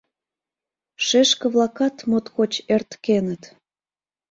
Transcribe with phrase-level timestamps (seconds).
[1.05, 3.43] Шешке-влакат моткоч эрткеныт.